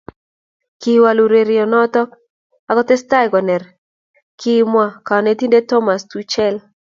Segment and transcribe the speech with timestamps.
[0.81, 2.01] Kiwal urerieonoto
[2.69, 3.67] ako tesetai konere,
[4.39, 6.55] kimwa konetinte Thomas Tuchel.